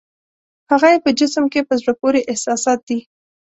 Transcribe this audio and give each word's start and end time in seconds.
هغه 0.71 0.87
یې 0.93 0.99
په 1.05 1.09
جسم 1.19 1.45
کې 1.53 1.61
په 1.67 1.73
زړه 1.81 1.93
پورې 2.01 2.27
احساسات 2.31 2.79
دي. 2.89 2.99